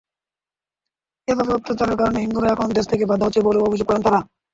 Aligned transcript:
এসব 1.27 1.47
অত্যাচারের 1.49 1.99
কারণে 1.99 2.19
হিন্দুরা 2.19 2.47
এখন 2.51 2.67
দেশত্যাগে 2.71 3.09
বাধ্য 3.09 3.23
হচ্ছে 3.25 3.45
বলেও 3.47 3.67
অভিযোগ 3.67 3.87
করেন 3.87 4.03
তাঁরা। 4.03 4.19